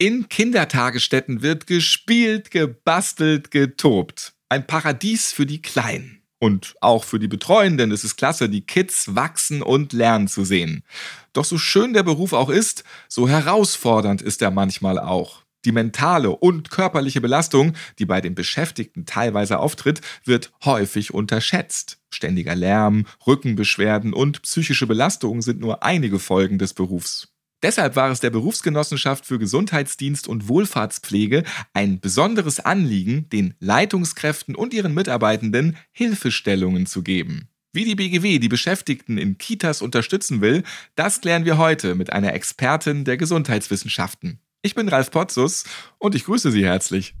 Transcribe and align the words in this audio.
In 0.00 0.28
Kindertagesstätten 0.28 1.42
wird 1.42 1.66
gespielt, 1.66 2.52
gebastelt, 2.52 3.50
getobt. 3.50 4.32
Ein 4.48 4.64
Paradies 4.64 5.32
für 5.32 5.44
die 5.44 5.60
Kleinen. 5.60 6.22
Und 6.38 6.76
auch 6.80 7.02
für 7.02 7.18
die 7.18 7.26
Betreuenden 7.26 7.90
ist 7.90 8.04
es 8.04 8.14
klasse, 8.14 8.48
die 8.48 8.60
Kids 8.60 9.16
wachsen 9.16 9.60
und 9.60 9.92
lernen 9.92 10.28
zu 10.28 10.44
sehen. 10.44 10.84
Doch 11.32 11.44
so 11.44 11.58
schön 11.58 11.94
der 11.94 12.04
Beruf 12.04 12.32
auch 12.32 12.48
ist, 12.48 12.84
so 13.08 13.28
herausfordernd 13.28 14.22
ist 14.22 14.40
er 14.40 14.52
manchmal 14.52 15.00
auch. 15.00 15.42
Die 15.64 15.72
mentale 15.72 16.30
und 16.30 16.70
körperliche 16.70 17.20
Belastung, 17.20 17.72
die 17.98 18.06
bei 18.06 18.20
den 18.20 18.36
Beschäftigten 18.36 19.04
teilweise 19.04 19.58
auftritt, 19.58 20.00
wird 20.24 20.52
häufig 20.64 21.12
unterschätzt. 21.12 21.98
Ständiger 22.10 22.54
Lärm, 22.54 23.04
Rückenbeschwerden 23.26 24.14
und 24.14 24.42
psychische 24.42 24.86
Belastungen 24.86 25.42
sind 25.42 25.58
nur 25.58 25.82
einige 25.82 26.20
Folgen 26.20 26.58
des 26.58 26.72
Berufs. 26.72 27.32
Deshalb 27.62 27.96
war 27.96 28.10
es 28.10 28.20
der 28.20 28.30
Berufsgenossenschaft 28.30 29.26
für 29.26 29.38
Gesundheitsdienst 29.38 30.28
und 30.28 30.48
Wohlfahrtspflege 30.48 31.42
ein 31.74 31.98
besonderes 31.98 32.60
Anliegen, 32.60 33.28
den 33.30 33.54
Leitungskräften 33.58 34.54
und 34.54 34.72
ihren 34.72 34.94
Mitarbeitenden 34.94 35.76
Hilfestellungen 35.90 36.86
zu 36.86 37.02
geben. 37.02 37.48
Wie 37.72 37.84
die 37.84 37.96
BGW 37.96 38.38
die 38.38 38.48
Beschäftigten 38.48 39.18
in 39.18 39.38
Kitas 39.38 39.82
unterstützen 39.82 40.40
will, 40.40 40.62
das 40.94 41.20
klären 41.20 41.44
wir 41.44 41.58
heute 41.58 41.96
mit 41.96 42.12
einer 42.12 42.32
Expertin 42.32 43.04
der 43.04 43.16
Gesundheitswissenschaften. 43.16 44.40
Ich 44.62 44.74
bin 44.74 44.88
Ralf 44.88 45.10
Potzus 45.10 45.64
und 45.98 46.14
ich 46.14 46.24
grüße 46.24 46.52
Sie 46.52 46.64
herzlich. 46.64 47.14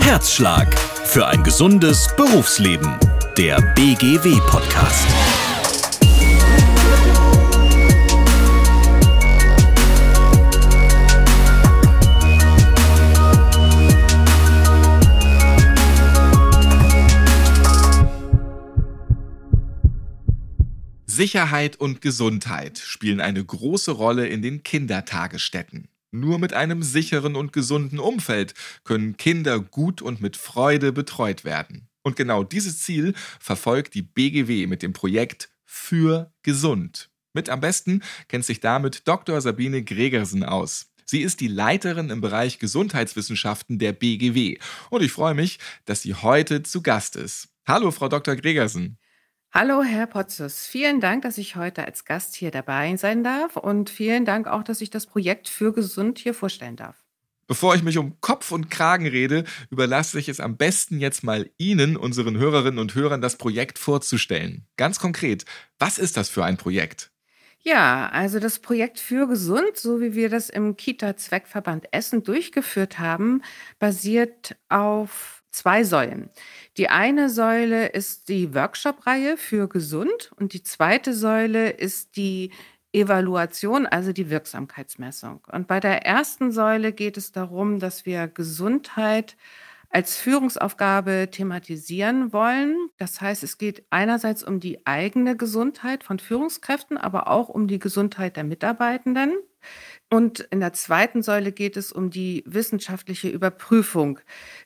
Herzschlag 0.00 0.78
für 1.04 1.26
ein 1.26 1.42
gesundes 1.42 2.08
Berufsleben 2.16 3.07
der 3.38 3.60
BGW-Podcast. 3.60 5.06
Sicherheit 21.06 21.76
und 21.76 22.00
Gesundheit 22.00 22.78
spielen 22.78 23.20
eine 23.20 23.44
große 23.44 23.92
Rolle 23.92 24.26
in 24.26 24.42
den 24.42 24.64
Kindertagesstätten. 24.64 25.86
Nur 26.10 26.40
mit 26.40 26.54
einem 26.54 26.82
sicheren 26.82 27.36
und 27.36 27.52
gesunden 27.52 28.00
Umfeld 28.00 28.54
können 28.82 29.16
Kinder 29.16 29.60
gut 29.60 30.02
und 30.02 30.20
mit 30.20 30.36
Freude 30.36 30.90
betreut 30.90 31.44
werden. 31.44 31.87
Und 32.08 32.16
genau 32.16 32.42
dieses 32.42 32.80
Ziel 32.80 33.12
verfolgt 33.38 33.92
die 33.92 34.00
BGW 34.00 34.66
mit 34.66 34.82
dem 34.82 34.94
Projekt 34.94 35.50
Für 35.66 36.32
Gesund. 36.42 37.10
Mit 37.34 37.50
am 37.50 37.60
besten 37.60 38.02
kennt 38.28 38.46
sich 38.46 38.60
damit 38.60 39.06
Dr. 39.06 39.38
Sabine 39.42 39.84
Gregersen 39.84 40.42
aus. 40.42 40.90
Sie 41.04 41.20
ist 41.20 41.40
die 41.40 41.48
Leiterin 41.48 42.08
im 42.08 42.22
Bereich 42.22 42.58
Gesundheitswissenschaften 42.58 43.78
der 43.78 43.92
BGW. 43.92 44.56
Und 44.88 45.02
ich 45.02 45.12
freue 45.12 45.34
mich, 45.34 45.58
dass 45.84 46.00
sie 46.00 46.14
heute 46.14 46.62
zu 46.62 46.80
Gast 46.80 47.14
ist. 47.14 47.50
Hallo, 47.66 47.90
Frau 47.90 48.08
Dr. 48.08 48.36
Gregersen. 48.36 48.96
Hallo, 49.52 49.82
Herr 49.82 50.06
Potzus. 50.06 50.64
Vielen 50.66 51.02
Dank, 51.02 51.20
dass 51.24 51.36
ich 51.36 51.56
heute 51.56 51.84
als 51.84 52.06
Gast 52.06 52.36
hier 52.36 52.50
dabei 52.50 52.96
sein 52.96 53.22
darf 53.22 53.58
und 53.58 53.90
vielen 53.90 54.24
Dank 54.24 54.46
auch, 54.46 54.62
dass 54.62 54.80
ich 54.80 54.88
das 54.88 55.04
Projekt 55.04 55.46
für 55.46 55.74
gesund 55.74 56.18
hier 56.18 56.32
vorstellen 56.32 56.76
darf. 56.76 57.07
Bevor 57.48 57.74
ich 57.74 57.82
mich 57.82 57.96
um 57.96 58.20
Kopf 58.20 58.52
und 58.52 58.70
Kragen 58.70 59.06
rede, 59.06 59.44
überlasse 59.70 60.18
ich 60.18 60.28
es 60.28 60.38
am 60.38 60.58
besten 60.58 61.00
jetzt 61.00 61.24
mal 61.24 61.50
Ihnen, 61.56 61.96
unseren 61.96 62.36
Hörerinnen 62.36 62.78
und 62.78 62.94
Hörern, 62.94 63.22
das 63.22 63.36
Projekt 63.36 63.78
vorzustellen. 63.78 64.66
Ganz 64.76 65.00
konkret, 65.00 65.46
was 65.78 65.98
ist 65.98 66.18
das 66.18 66.28
für 66.28 66.44
ein 66.44 66.58
Projekt? 66.58 67.10
Ja, 67.60 68.10
also 68.10 68.38
das 68.38 68.58
Projekt 68.58 69.00
für 69.00 69.26
gesund, 69.26 69.76
so 69.76 70.00
wie 70.00 70.14
wir 70.14 70.28
das 70.28 70.50
im 70.50 70.76
Kita-Zweckverband 70.76 71.86
Essen 71.90 72.22
durchgeführt 72.22 72.98
haben, 72.98 73.42
basiert 73.78 74.54
auf 74.68 75.42
zwei 75.50 75.84
Säulen. 75.84 76.28
Die 76.76 76.90
eine 76.90 77.30
Säule 77.30 77.86
ist 77.86 78.28
die 78.28 78.54
Workshop-Reihe 78.54 79.38
für 79.38 79.68
gesund 79.68 80.32
und 80.36 80.52
die 80.52 80.62
zweite 80.62 81.14
Säule 81.14 81.70
ist 81.70 82.16
die 82.16 82.52
Evaluation, 82.92 83.86
also 83.86 84.12
die 84.12 84.30
Wirksamkeitsmessung. 84.30 85.44
Und 85.52 85.66
bei 85.66 85.80
der 85.80 86.06
ersten 86.06 86.52
Säule 86.52 86.92
geht 86.92 87.16
es 87.16 87.32
darum, 87.32 87.78
dass 87.78 88.06
wir 88.06 88.28
Gesundheit 88.28 89.36
als 89.90 90.16
Führungsaufgabe 90.16 91.28
thematisieren 91.30 92.32
wollen. 92.32 92.76
Das 92.98 93.20
heißt, 93.20 93.42
es 93.42 93.58
geht 93.58 93.84
einerseits 93.90 94.42
um 94.42 94.60
die 94.60 94.86
eigene 94.86 95.36
Gesundheit 95.36 96.04
von 96.04 96.18
Führungskräften, 96.18 96.98
aber 96.98 97.28
auch 97.28 97.48
um 97.48 97.68
die 97.68 97.78
Gesundheit 97.78 98.36
der 98.36 98.44
Mitarbeitenden. 98.44 99.34
Und 100.10 100.40
in 100.40 100.60
der 100.60 100.72
zweiten 100.72 101.22
Säule 101.22 101.52
geht 101.52 101.76
es 101.76 101.92
um 101.92 102.08
die 102.08 102.42
wissenschaftliche 102.46 103.28
Überprüfung 103.28 104.20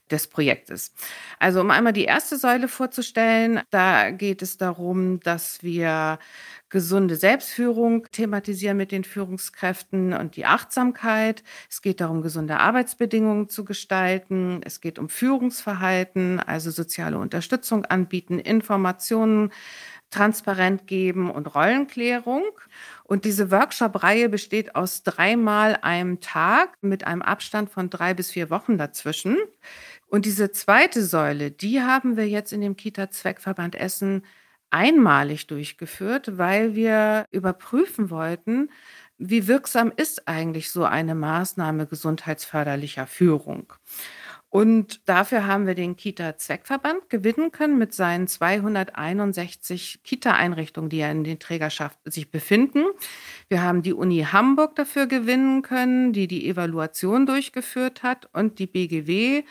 des 0.09 0.29
Projektes. 0.29 0.95
Also 1.41 1.61
um 1.61 1.71
einmal 1.73 1.93
die 1.93 2.05
erste 2.05 2.37
Säule 2.37 2.69
vorzustellen, 2.69 3.61
da 3.71 4.11
geht 4.11 4.41
es 4.41 4.57
darum, 4.57 5.19
dass 5.21 5.61
wir 5.65 6.21
gesunde 6.69 7.17
Selbstführung 7.17 8.07
thematisieren 8.13 8.77
mit 8.77 8.93
den 8.93 9.03
Führungskräften 9.03 10.13
und 10.15 10.37
die 10.37 10.47
Achtsamkeit. 10.47 11.43
Es 11.69 11.83
geht 11.83 12.01
darum, 12.01 12.23
gesunde 12.23 12.59
Arbeitsbedingungen 12.59 13.49
zu 13.49 13.65
gestalten. 13.65 14.61
Es 14.65 14.81
geht 14.81 14.99
um 14.99 15.09
Führungsverhalten, 15.09 16.39
also 16.39 16.71
soziale 16.71 17.19
Unterstützung 17.19 17.85
anbieten, 17.85 18.39
Informationen 18.39 19.51
transparent 20.11 20.87
geben 20.87 21.31
und 21.31 21.55
Rollenklärung. 21.55 22.45
Und 23.13 23.27
diese 23.27 23.51
Workshop-Reihe 23.51 24.31
besteht 24.31 24.75
aus 24.75 25.03
dreimal 25.03 25.79
einem 25.83 26.21
Tag 26.21 26.79
mit 26.81 27.07
einem 27.07 27.21
Abstand 27.21 27.69
von 27.69 27.91
drei 27.91 28.15
bis 28.15 28.31
vier 28.31 28.49
Wochen 28.49 28.79
dazwischen. 28.79 29.37
Und 30.07 30.25
diese 30.25 30.51
zweite 30.51 31.05
Säule, 31.05 31.51
die 31.51 31.83
haben 31.83 32.17
wir 32.17 32.27
jetzt 32.27 32.55
in 32.55 32.63
dem 32.63 32.75
Kita-Zweckverband 32.75 33.75
Essen 33.75 34.25
einmalig 34.71 35.47
durchgeführt, 35.47 36.39
weil 36.39 36.75
wir 36.75 37.27
überprüfen 37.33 38.09
wollten, 38.09 38.71
wie 39.19 39.47
wirksam 39.47 39.93
ist 39.95 40.27
eigentlich 40.27 40.71
so 40.71 40.85
eine 40.85 41.15
Maßnahme 41.15 41.87
gesundheitsförderlicher 41.87 43.07
Führung. 43.07 43.75
Und 44.53 45.09
dafür 45.09 45.47
haben 45.47 45.67
wir 45.67 45.75
den 45.75 45.97
Kita-Zweckverband 45.97 47.09
gewinnen 47.09 47.53
können 47.53 47.79
mit 47.79 47.95
seinen 47.95 48.29
261 48.29 50.03
Kita-Einrichtungen, 50.05 50.91
die 50.91 50.99
ja 50.99 51.11
in 51.11 51.25
den 51.25 51.39
Trägerschaften 51.39 52.13
sich 52.13 52.31
befinden. 52.31 52.85
Wir 53.49 53.63
haben 53.63 53.81
die 53.81 53.95
Uni 53.95 54.27
Hamburg 54.31 54.77
dafür 54.77 55.07
gewinnen 55.07 55.63
können, 55.63 56.13
die 56.13 56.29
die 56.29 56.47
Evaluation 56.51 57.25
durchgeführt 57.25 58.03
hat 58.03 58.29
und 58.35 58.59
die 58.59 58.67
BGW. 58.67 59.45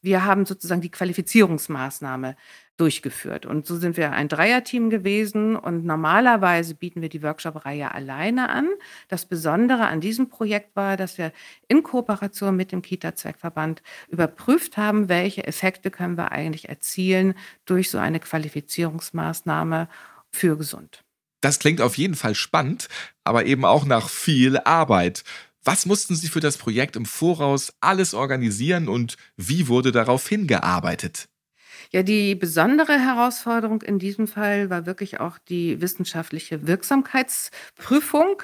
Wir 0.00 0.24
haben 0.24 0.46
sozusagen 0.46 0.80
die 0.80 0.90
Qualifizierungsmaßnahme 0.90 2.34
durchgeführt. 2.76 3.46
Und 3.46 3.66
so 3.66 3.76
sind 3.76 3.96
wir 3.96 4.12
ein 4.12 4.28
Dreierteam 4.28 4.90
gewesen 4.90 5.56
und 5.56 5.84
normalerweise 5.84 6.74
bieten 6.74 7.00
wir 7.00 7.08
die 7.08 7.22
Workshop-Reihe 7.22 7.94
alleine 7.94 8.50
an. 8.50 8.68
Das 9.08 9.24
Besondere 9.24 9.86
an 9.86 10.00
diesem 10.00 10.28
Projekt 10.28 10.76
war, 10.76 10.96
dass 10.96 11.16
wir 11.16 11.32
in 11.68 11.82
Kooperation 11.82 12.54
mit 12.54 12.72
dem 12.72 12.82
Kita-Zweckverband 12.82 13.82
überprüft 14.08 14.76
haben, 14.76 15.08
welche 15.08 15.46
Effekte 15.46 15.90
können 15.90 16.18
wir 16.18 16.32
eigentlich 16.32 16.68
erzielen 16.68 17.34
durch 17.64 17.90
so 17.90 17.98
eine 17.98 18.20
Qualifizierungsmaßnahme 18.20 19.88
für 20.30 20.58
gesund. 20.58 21.02
Das 21.40 21.58
klingt 21.58 21.80
auf 21.80 21.96
jeden 21.96 22.14
Fall 22.14 22.34
spannend, 22.34 22.88
aber 23.24 23.46
eben 23.46 23.64
auch 23.64 23.84
nach 23.84 24.08
viel 24.08 24.58
Arbeit. 24.58 25.24
Was 25.64 25.86
mussten 25.86 26.14
Sie 26.14 26.28
für 26.28 26.40
das 26.40 26.58
Projekt 26.58 26.96
im 26.96 27.06
Voraus 27.06 27.72
alles 27.80 28.14
organisieren 28.14 28.88
und 28.88 29.16
wie 29.36 29.68
wurde 29.68 29.92
darauf 29.92 30.28
hingearbeitet? 30.28 31.28
Ja, 31.92 32.02
die 32.02 32.34
besondere 32.34 32.98
Herausforderung 32.98 33.82
in 33.82 33.98
diesem 33.98 34.26
Fall 34.26 34.70
war 34.70 34.86
wirklich 34.86 35.20
auch 35.20 35.38
die 35.38 35.80
wissenschaftliche 35.80 36.66
Wirksamkeitsprüfung. 36.66 38.42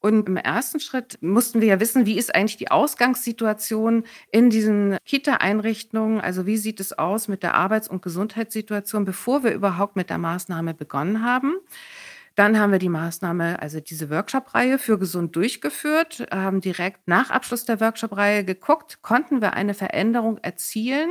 Und 0.00 0.28
im 0.28 0.36
ersten 0.36 0.80
Schritt 0.80 1.16
mussten 1.22 1.62
wir 1.62 1.68
ja 1.68 1.80
wissen, 1.80 2.04
wie 2.04 2.18
ist 2.18 2.34
eigentlich 2.34 2.58
die 2.58 2.70
Ausgangssituation 2.70 4.04
in 4.30 4.50
diesen 4.50 4.98
Kita-Einrichtungen? 5.06 6.20
Also 6.20 6.44
wie 6.44 6.58
sieht 6.58 6.78
es 6.80 6.92
aus 6.98 7.26
mit 7.26 7.42
der 7.42 7.54
Arbeits- 7.54 7.88
und 7.88 8.02
Gesundheitssituation, 8.02 9.06
bevor 9.06 9.44
wir 9.44 9.52
überhaupt 9.54 9.96
mit 9.96 10.10
der 10.10 10.18
Maßnahme 10.18 10.74
begonnen 10.74 11.24
haben? 11.24 11.54
Dann 12.34 12.58
haben 12.58 12.72
wir 12.72 12.80
die 12.80 12.88
Maßnahme, 12.88 13.62
also 13.62 13.78
diese 13.80 14.10
Workshop-Reihe 14.10 14.78
für 14.78 14.98
gesund 14.98 15.36
durchgeführt, 15.36 16.26
haben 16.32 16.60
direkt 16.60 17.06
nach 17.06 17.30
Abschluss 17.30 17.64
der 17.64 17.80
Workshop-Reihe 17.80 18.44
geguckt, 18.44 18.98
konnten 19.02 19.40
wir 19.40 19.52
eine 19.54 19.72
Veränderung 19.74 20.38
erzielen 20.38 21.10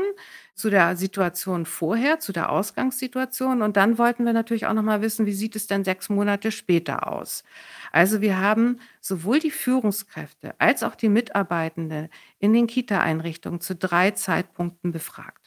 zu 0.55 0.69
der 0.69 0.95
Situation 0.97 1.65
vorher, 1.65 2.19
zu 2.19 2.31
der 2.33 2.51
Ausgangssituation. 2.51 3.61
Und 3.61 3.77
dann 3.77 3.97
wollten 3.97 4.25
wir 4.25 4.33
natürlich 4.33 4.65
auch 4.67 4.73
noch 4.73 4.83
mal 4.83 5.01
wissen, 5.01 5.25
wie 5.25 5.33
sieht 5.33 5.55
es 5.55 5.67
denn 5.67 5.83
sechs 5.83 6.09
Monate 6.09 6.51
später 6.51 7.07
aus? 7.11 7.43
Also 7.91 8.21
wir 8.21 8.39
haben 8.39 8.79
sowohl 9.01 9.39
die 9.39 9.51
Führungskräfte 9.51 10.53
als 10.59 10.83
auch 10.83 10.95
die 10.95 11.09
Mitarbeitenden 11.09 12.09
in 12.39 12.53
den 12.53 12.67
Kita-Einrichtungen 12.67 13.61
zu 13.61 13.75
drei 13.75 14.11
Zeitpunkten 14.11 14.91
befragt. 14.91 15.42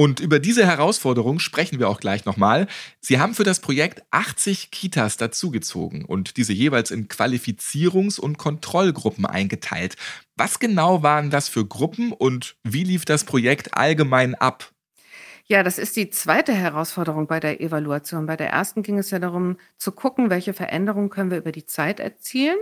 Und 0.00 0.18
über 0.18 0.38
diese 0.38 0.64
Herausforderung 0.66 1.40
sprechen 1.40 1.78
wir 1.78 1.90
auch 1.90 2.00
gleich 2.00 2.24
nochmal. 2.24 2.68
Sie 3.02 3.20
haben 3.20 3.34
für 3.34 3.44
das 3.44 3.60
Projekt 3.60 4.02
80 4.12 4.70
Kitas 4.70 5.18
dazugezogen 5.18 6.06
und 6.06 6.38
diese 6.38 6.54
jeweils 6.54 6.90
in 6.90 7.08
Qualifizierungs- 7.08 8.18
und 8.18 8.38
Kontrollgruppen 8.38 9.26
eingeteilt. 9.26 9.96
Was 10.36 10.58
genau 10.58 11.02
waren 11.02 11.28
das 11.28 11.50
für 11.50 11.66
Gruppen 11.66 12.12
und 12.12 12.56
wie 12.64 12.82
lief 12.82 13.04
das 13.04 13.24
Projekt 13.24 13.76
allgemein 13.76 14.34
ab? 14.34 14.72
Ja, 15.44 15.62
das 15.62 15.76
ist 15.76 15.96
die 15.96 16.08
zweite 16.08 16.54
Herausforderung 16.54 17.26
bei 17.26 17.38
der 17.38 17.60
Evaluation. 17.60 18.24
Bei 18.24 18.38
der 18.38 18.48
ersten 18.48 18.82
ging 18.82 18.98
es 18.98 19.10
ja 19.10 19.18
darum 19.18 19.58
zu 19.76 19.92
gucken, 19.92 20.30
welche 20.30 20.54
Veränderungen 20.54 21.10
können 21.10 21.30
wir 21.30 21.36
über 21.36 21.52
die 21.52 21.66
Zeit 21.66 22.00
erzielen. 22.00 22.56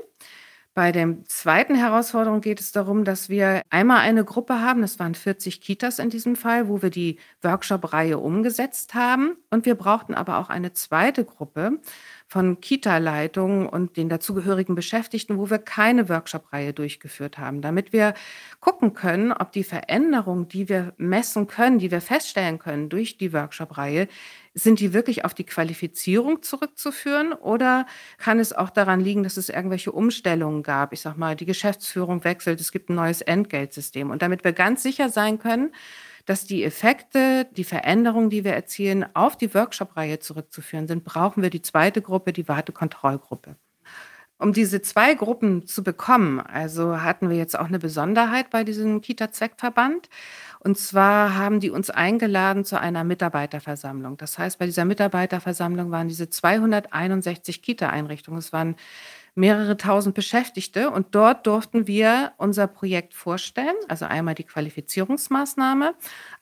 Bei 0.74 0.92
der 0.92 1.24
zweiten 1.24 1.74
Herausforderung 1.74 2.40
geht 2.40 2.60
es 2.60 2.70
darum, 2.70 3.04
dass 3.04 3.28
wir 3.28 3.62
einmal 3.68 3.98
eine 3.98 4.24
Gruppe 4.24 4.60
haben, 4.60 4.80
das 4.82 4.98
waren 5.00 5.14
40 5.16 5.60
Kitas 5.60 5.98
in 5.98 6.08
diesem 6.08 6.36
Fall, 6.36 6.68
wo 6.68 6.82
wir 6.82 6.90
die 6.90 7.18
Workshop-Reihe 7.42 8.18
umgesetzt 8.18 8.94
haben. 8.94 9.36
Und 9.50 9.66
wir 9.66 9.74
brauchten 9.74 10.14
aber 10.14 10.38
auch 10.38 10.50
eine 10.50 10.72
zweite 10.74 11.24
Gruppe 11.24 11.80
von 12.28 12.60
Kita-Leitungen 12.60 13.66
und 13.66 13.96
den 13.96 14.10
dazugehörigen 14.10 14.74
Beschäftigten, 14.74 15.38
wo 15.38 15.48
wir 15.48 15.58
keine 15.58 16.10
Workshop-Reihe 16.10 16.74
durchgeführt 16.74 17.38
haben, 17.38 17.62
damit 17.62 17.94
wir 17.94 18.12
gucken 18.60 18.92
können, 18.92 19.32
ob 19.32 19.50
die 19.52 19.64
Veränderungen, 19.64 20.46
die 20.46 20.68
wir 20.68 20.92
messen 20.98 21.46
können, 21.46 21.78
die 21.78 21.90
wir 21.90 22.02
feststellen 22.02 22.58
können 22.58 22.90
durch 22.90 23.16
die 23.16 23.32
Workshop-Reihe, 23.32 24.08
sind 24.52 24.80
die 24.80 24.92
wirklich 24.92 25.24
auf 25.24 25.32
die 25.32 25.44
Qualifizierung 25.44 26.42
zurückzuführen 26.42 27.32
oder 27.32 27.86
kann 28.18 28.38
es 28.38 28.52
auch 28.52 28.70
daran 28.70 29.00
liegen, 29.00 29.22
dass 29.22 29.38
es 29.38 29.48
irgendwelche 29.48 29.92
Umstellungen 29.92 30.62
gab? 30.62 30.92
Ich 30.92 31.00
sag 31.00 31.16
mal, 31.16 31.34
die 31.34 31.46
Geschäftsführung 31.46 32.24
wechselt, 32.24 32.60
es 32.60 32.72
gibt 32.72 32.90
ein 32.90 32.96
neues 32.96 33.22
Entgeltsystem. 33.22 34.10
Und 34.10 34.20
damit 34.20 34.44
wir 34.44 34.52
ganz 34.52 34.82
sicher 34.82 35.08
sein 35.08 35.38
können, 35.38 35.72
dass 36.28 36.44
die 36.44 36.62
Effekte, 36.62 37.46
die 37.56 37.64
Veränderungen, 37.64 38.28
die 38.28 38.44
wir 38.44 38.52
erzielen, 38.52 39.06
auf 39.14 39.36
die 39.36 39.54
Workshop-Reihe 39.54 40.18
zurückzuführen 40.18 40.86
sind, 40.86 41.02
brauchen 41.02 41.42
wir 41.42 41.48
die 41.48 41.62
zweite 41.62 42.02
Gruppe, 42.02 42.34
die 42.34 42.48
Wartekontrollgruppe. 42.48 43.56
Um 44.36 44.52
diese 44.52 44.82
zwei 44.82 45.14
Gruppen 45.14 45.66
zu 45.66 45.82
bekommen, 45.82 46.38
also 46.38 47.00
hatten 47.00 47.30
wir 47.30 47.36
jetzt 47.36 47.58
auch 47.58 47.66
eine 47.66 47.78
Besonderheit 47.78 48.50
bei 48.50 48.62
diesem 48.62 49.00
Kita-Zweckverband. 49.00 50.10
Und 50.60 50.76
zwar 50.76 51.34
haben 51.34 51.60
die 51.60 51.70
uns 51.70 51.88
eingeladen 51.88 52.64
zu 52.64 52.78
einer 52.78 53.04
Mitarbeiterversammlung. 53.04 54.18
Das 54.18 54.38
heißt, 54.38 54.58
bei 54.58 54.66
dieser 54.66 54.84
Mitarbeiterversammlung 54.84 55.90
waren 55.90 56.08
diese 56.08 56.28
261 56.28 57.62
Kita-Einrichtungen. 57.62 58.38
Es 58.38 58.52
waren 58.52 58.76
mehrere 59.38 59.76
tausend 59.76 60.14
Beschäftigte 60.14 60.90
und 60.90 61.14
dort 61.14 61.46
durften 61.46 61.86
wir 61.86 62.32
unser 62.36 62.66
Projekt 62.66 63.14
vorstellen, 63.14 63.76
also 63.88 64.04
einmal 64.04 64.34
die 64.34 64.44
Qualifizierungsmaßnahme, 64.44 65.94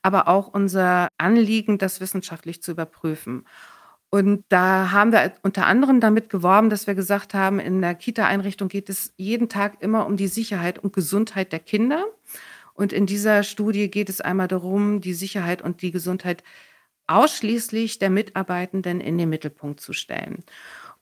aber 0.03 0.29
auch 0.29 0.49
unser 0.49 1.09
Anliegen, 1.19 1.79
das 1.79 2.01
wissenschaftlich 2.01 2.63
zu 2.63 2.73
überprüfen. 2.73 3.45
Und 4.09 4.45
da 4.49 4.93
haben 4.93 5.13
wir 5.13 5.35
unter 5.43 5.67
anderem 5.67 6.01
damit 6.01 6.31
geworben, 6.31 6.71
dass 6.71 6.87
wir 6.87 6.95
gesagt 6.95 7.35
haben, 7.35 7.61
in 7.61 7.83
der 7.83 7.95
Kita-Einrichtung 7.95 8.69
geht 8.69 8.89
es 8.89 9.13
jeden 9.17 9.49
Tag 9.49 9.83
immer 9.83 10.07
um 10.07 10.17
die 10.17 10.29
Sicherheit 10.29 10.79
und 10.79 10.95
Gesundheit 10.95 11.53
der 11.53 11.61
Kinder. 11.61 12.05
Und 12.73 12.93
in 12.93 13.05
dieser 13.07 13.43
Studie 13.43 13.91
geht 13.91 14.09
es 14.09 14.21
einmal 14.21 14.49
darum, 14.49 15.01
die 15.01 15.15
Sicherheit 15.15 15.61
und 15.61 15.83
die 15.83 15.91
Gesundheit 15.91 16.43
ausschließlich 17.09 17.99
der 17.99 18.11
Mitarbeitenden 18.11 19.01
in 19.01 19.19
den 19.19 19.29
Mittelpunkt 19.29 19.81
zu 19.81 19.93
stellen. 19.93 20.45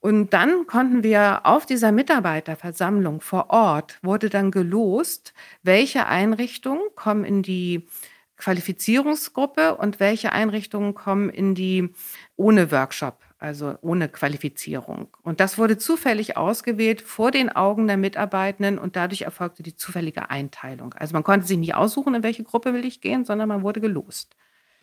Und 0.04 0.34
dann 0.34 0.66
konnten 0.66 1.02
wir 1.02 1.46
auf 1.46 1.64
dieser 1.64 1.90
Mitarbeiterversammlung 1.90 3.22
vor 3.22 3.48
Ort, 3.48 3.98
wurde 4.02 4.28
dann 4.28 4.50
gelost, 4.50 5.32
welche 5.62 6.04
Einrichtungen 6.04 6.82
kommen 6.94 7.24
in 7.24 7.42
die 7.42 7.88
Qualifizierungsgruppe 8.36 9.76
und 9.76 10.00
welche 10.00 10.32
Einrichtungen 10.32 10.92
kommen 10.92 11.30
in 11.30 11.54
die 11.54 11.88
ohne 12.36 12.70
Workshop 12.70 13.16
also 13.38 13.76
ohne 13.80 14.10
Qualifizierung. 14.10 15.08
Und 15.22 15.40
das 15.40 15.56
wurde 15.56 15.78
zufällig 15.78 16.36
ausgewählt 16.36 17.00
vor 17.00 17.30
den 17.30 17.48
Augen 17.48 17.86
der 17.86 17.96
Mitarbeitenden 17.96 18.78
und 18.78 18.96
dadurch 18.96 19.22
erfolgte 19.22 19.62
die 19.62 19.76
zufällige 19.76 20.28
Einteilung. 20.28 20.92
Also 20.94 21.14
man 21.14 21.24
konnte 21.24 21.46
sich 21.46 21.58
nicht 21.58 21.74
aussuchen, 21.74 22.14
in 22.14 22.22
welche 22.22 22.44
Gruppe 22.44 22.74
will 22.74 22.84
ich 22.84 23.00
gehen, 23.00 23.24
sondern 23.24 23.48
man 23.48 23.62
wurde 23.62 23.80
gelost. 23.80 24.34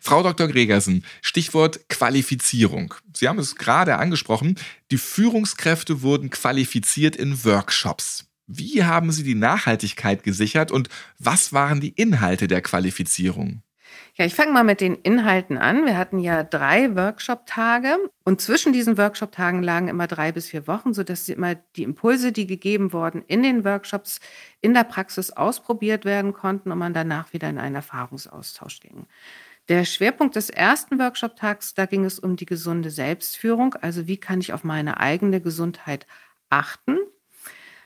Frau 0.04 0.24
Dr. 0.24 0.48
Gregersen, 0.48 1.04
Stichwort 1.20 1.88
Qualifizierung. 1.88 2.92
Sie 3.14 3.28
haben 3.28 3.38
es 3.38 3.54
gerade 3.54 3.98
angesprochen. 3.98 4.58
Die 4.90 4.98
Führungskräfte 4.98 6.02
wurden 6.02 6.28
qualifiziert 6.28 7.14
in 7.14 7.44
Workshops. 7.44 8.24
Wie 8.48 8.82
haben 8.82 9.12
Sie 9.12 9.22
die 9.22 9.36
Nachhaltigkeit 9.36 10.24
gesichert 10.24 10.72
und 10.72 10.88
was 11.20 11.52
waren 11.52 11.80
die 11.80 11.90
Inhalte 11.90 12.48
der 12.48 12.62
Qualifizierung? 12.62 13.62
Ja, 14.14 14.24
ich 14.24 14.34
fange 14.34 14.50
mal 14.50 14.64
mit 14.64 14.80
den 14.80 14.96
Inhalten 14.96 15.56
an. 15.56 15.86
Wir 15.86 15.96
hatten 15.96 16.18
ja 16.18 16.42
drei 16.42 16.96
Workshop-Tage 16.96 17.96
und 18.24 18.40
zwischen 18.40 18.72
diesen 18.72 18.98
Workshop-Tagen 18.98 19.62
lagen 19.62 19.86
immer 19.86 20.08
drei 20.08 20.32
bis 20.32 20.48
vier 20.48 20.66
Wochen, 20.66 20.94
sodass 20.94 21.28
immer 21.28 21.54
die 21.54 21.84
Impulse, 21.84 22.32
die 22.32 22.48
gegeben 22.48 22.92
wurden 22.92 23.22
in 23.28 23.44
den 23.44 23.64
Workshops, 23.64 24.18
in 24.60 24.74
der 24.74 24.84
Praxis 24.84 25.30
ausprobiert 25.30 26.04
werden 26.04 26.32
konnten 26.32 26.72
und 26.72 26.78
man 26.78 26.92
danach 26.92 27.32
wieder 27.32 27.48
in 27.48 27.58
einen 27.58 27.76
Erfahrungsaustausch 27.76 28.80
ging. 28.80 29.06
Der 29.68 29.84
Schwerpunkt 29.84 30.36
des 30.36 30.50
ersten 30.50 30.98
Workshop-Tags, 30.98 31.74
da 31.74 31.86
ging 31.86 32.04
es 32.04 32.18
um 32.18 32.36
die 32.36 32.46
gesunde 32.46 32.90
Selbstführung, 32.90 33.74
also 33.74 34.06
wie 34.06 34.18
kann 34.18 34.40
ich 34.40 34.52
auf 34.52 34.64
meine 34.64 34.98
eigene 34.98 35.40
Gesundheit 35.40 36.06
achten 36.50 36.98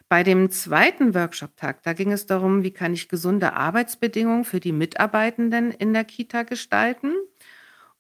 bei 0.09 0.23
dem 0.23 0.51
zweiten 0.51 1.15
Workshop-Tag, 1.15 1.83
da 1.83 1.93
ging 1.93 2.13
es 2.13 2.27
darum, 2.27 2.63
wie 2.63 2.71
kann 2.71 2.95
ich 2.95 3.09
gesunde 3.09 3.55
Arbeitsbedingungen 3.55 4.45
für 4.45 4.61
die 4.61 4.73
Mitarbeitenden 4.73 5.73
in 5.73 5.93
der 5.93 6.05
Kita 6.05 6.45
gestalten. 6.45 7.13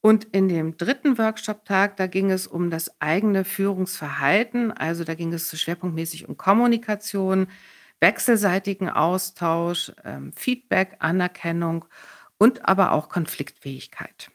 Und 0.00 0.24
in 0.26 0.48
dem 0.48 0.76
dritten 0.76 1.18
Workshop-Tag, 1.18 1.96
da 1.96 2.06
ging 2.06 2.30
es 2.30 2.46
um 2.46 2.70
das 2.70 3.00
eigene 3.00 3.44
Führungsverhalten. 3.44 4.70
Also 4.70 5.02
da 5.02 5.14
ging 5.14 5.32
es 5.32 5.58
schwerpunktmäßig 5.58 6.28
um 6.28 6.36
Kommunikation, 6.36 7.48
wechselseitigen 7.98 8.88
Austausch, 8.88 9.90
ähm, 10.04 10.32
Feedback, 10.36 10.96
Anerkennung 11.00 11.86
und 12.38 12.68
aber 12.68 12.92
auch 12.92 13.08
Konfliktfähigkeit. 13.08 14.30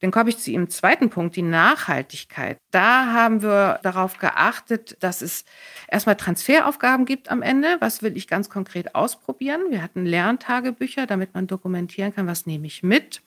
Dann 0.00 0.10
komme 0.10 0.28
ich 0.28 0.38
zu 0.38 0.50
Ihrem 0.50 0.68
zweiten 0.68 1.08
Punkt, 1.08 1.36
die 1.36 1.42
Nachhaltigkeit. 1.42 2.58
Da 2.70 3.12
haben 3.12 3.40
wir 3.40 3.80
darauf 3.82 4.18
geachtet, 4.18 4.96
dass 5.00 5.22
es 5.22 5.46
erstmal 5.88 6.16
Transferaufgaben 6.16 7.06
gibt 7.06 7.30
am 7.30 7.40
Ende. 7.40 7.78
Was 7.80 8.02
will 8.02 8.14
ich 8.16 8.28
ganz 8.28 8.50
konkret 8.50 8.94
ausprobieren? 8.94 9.62
Wir 9.70 9.82
hatten 9.82 10.04
Lerntagebücher, 10.04 11.06
damit 11.06 11.34
man 11.34 11.46
dokumentieren 11.46 12.14
kann, 12.14 12.26
was 12.26 12.44
nehme 12.44 12.66
ich 12.66 12.82
mit. 12.82 13.22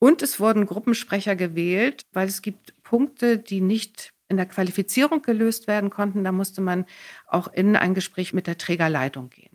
Und 0.00 0.20
es 0.20 0.40
wurden 0.40 0.66
Gruppensprecher 0.66 1.36
gewählt, 1.36 2.02
weil 2.12 2.26
es 2.26 2.42
gibt 2.42 2.74
Punkte, 2.82 3.38
die 3.38 3.60
nicht 3.60 4.10
in 4.28 4.36
der 4.36 4.46
Qualifizierung 4.46 5.22
gelöst 5.22 5.68
werden 5.68 5.90
konnten. 5.90 6.24
Da 6.24 6.32
musste 6.32 6.60
man 6.60 6.86
auch 7.26 7.46
in 7.52 7.76
ein 7.76 7.94
Gespräch 7.94 8.32
mit 8.32 8.48
der 8.48 8.58
Trägerleitung 8.58 9.30
gehen. 9.30 9.53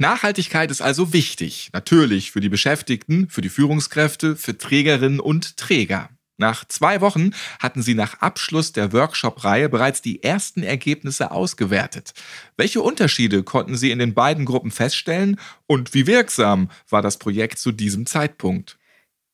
Nachhaltigkeit 0.00 0.70
ist 0.70 0.80
also 0.80 1.12
wichtig, 1.12 1.68
natürlich 1.74 2.30
für 2.30 2.40
die 2.40 2.48
Beschäftigten, 2.48 3.28
für 3.28 3.42
die 3.42 3.50
Führungskräfte, 3.50 4.34
für 4.34 4.56
Trägerinnen 4.56 5.20
und 5.20 5.58
Träger. 5.58 6.08
Nach 6.38 6.64
zwei 6.64 7.02
Wochen 7.02 7.32
hatten 7.58 7.82
sie 7.82 7.92
nach 7.92 8.22
Abschluss 8.22 8.72
der 8.72 8.94
Workshop-Reihe 8.94 9.68
bereits 9.68 10.00
die 10.00 10.22
ersten 10.22 10.62
Ergebnisse 10.62 11.30
ausgewertet. 11.32 12.14
Welche 12.56 12.80
Unterschiede 12.80 13.42
konnten 13.42 13.76
sie 13.76 13.90
in 13.90 13.98
den 13.98 14.14
beiden 14.14 14.46
Gruppen 14.46 14.70
feststellen 14.70 15.38
und 15.66 15.92
wie 15.92 16.06
wirksam 16.06 16.70
war 16.88 17.02
das 17.02 17.18
Projekt 17.18 17.58
zu 17.58 17.70
diesem 17.70 18.06
Zeitpunkt? 18.06 18.79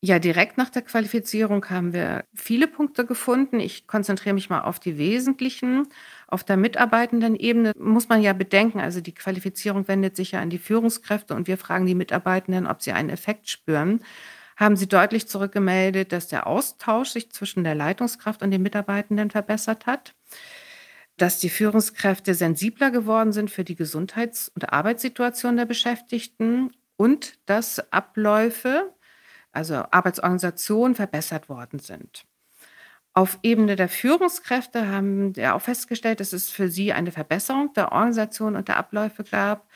Ja, 0.02 0.18
direkt 0.18 0.58
nach 0.58 0.68
der 0.70 0.82
Qualifizierung 0.82 1.68
haben 1.70 1.92
wir 1.92 2.24
viele 2.34 2.68
Punkte 2.68 3.06
gefunden. 3.06 3.60
Ich 3.60 3.86
konzentriere 3.86 4.34
mich 4.34 4.50
mal 4.50 4.60
auf 4.60 4.78
die 4.78 4.98
wesentlichen. 4.98 5.88
Auf 6.28 6.44
der 6.44 6.56
mitarbeitenden 6.58 7.34
Ebene 7.34 7.72
muss 7.78 8.08
man 8.08 8.22
ja 8.22 8.32
bedenken, 8.34 8.78
also 8.78 9.00
die 9.00 9.14
Qualifizierung 9.14 9.88
wendet 9.88 10.14
sich 10.14 10.32
ja 10.32 10.40
an 10.40 10.50
die 10.50 10.58
Führungskräfte 10.58 11.34
und 11.34 11.48
wir 11.48 11.56
fragen 11.58 11.86
die 11.86 11.94
Mitarbeitenden, 11.94 12.66
ob 12.66 12.82
sie 12.82 12.92
einen 12.92 13.10
Effekt 13.10 13.48
spüren. 13.48 14.00
Haben 14.56 14.76
sie 14.76 14.86
deutlich 14.88 15.28
zurückgemeldet, 15.28 16.12
dass 16.12 16.28
der 16.28 16.46
Austausch 16.46 17.10
sich 17.10 17.30
zwischen 17.32 17.64
der 17.64 17.74
Leitungskraft 17.74 18.42
und 18.42 18.50
den 18.50 18.62
Mitarbeitenden 18.62 19.30
verbessert 19.30 19.86
hat, 19.86 20.14
dass 21.16 21.38
die 21.38 21.48
Führungskräfte 21.50 22.34
sensibler 22.34 22.90
geworden 22.90 23.32
sind 23.32 23.50
für 23.50 23.64
die 23.64 23.76
Gesundheits- 23.76 24.50
und 24.54 24.72
Arbeitssituation 24.72 25.56
der 25.56 25.64
Beschäftigten 25.64 26.72
und 26.96 27.38
dass 27.46 27.92
Abläufe 27.92 28.92
also 29.56 29.84
Arbeitsorganisation, 29.90 30.94
verbessert 30.94 31.48
worden 31.48 31.78
sind. 31.78 32.24
Auf 33.14 33.38
Ebene 33.42 33.76
der 33.76 33.88
Führungskräfte 33.88 34.88
haben 34.88 35.34
wir 35.36 35.54
auch 35.54 35.62
festgestellt, 35.62 36.20
dass 36.20 36.34
es 36.34 36.50
für 36.50 36.68
sie 36.68 36.92
eine 36.92 37.12
Verbesserung 37.12 37.72
der 37.72 37.92
Organisation 37.92 38.56
und 38.56 38.68
der 38.68 38.76
Abläufe 38.76 39.24
gab, 39.24 39.66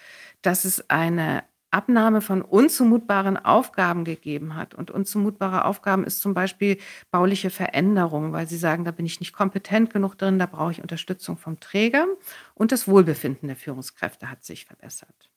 dass 0.42 0.66
es 0.66 0.90
eine 0.90 1.42
Abnahme 1.70 2.20
von 2.20 2.42
unzumutbaren 2.42 3.38
Aufgaben 3.38 4.04
gegeben 4.04 4.56
hat. 4.56 4.74
Und 4.74 4.90
unzumutbare 4.90 5.64
Aufgaben 5.64 6.04
ist 6.04 6.20
zum 6.20 6.34
Beispiel 6.34 6.78
bauliche 7.10 7.48
Veränderung, 7.48 8.32
weil 8.32 8.46
sie 8.46 8.58
sagen, 8.58 8.84
da 8.84 8.90
bin 8.90 9.06
ich 9.06 9.20
nicht 9.20 9.32
kompetent 9.32 9.90
genug 9.90 10.16
drin, 10.16 10.38
da 10.38 10.46
brauche 10.46 10.72
ich 10.72 10.82
Unterstützung 10.82 11.38
vom 11.38 11.60
Träger. 11.60 12.06
Und 12.54 12.72
das 12.72 12.88
Wohlbefinden 12.88 13.46
der 13.46 13.56
Führungskräfte 13.56 14.30
hat 14.30 14.44
sich 14.44 14.66
verbessert. 14.66 15.29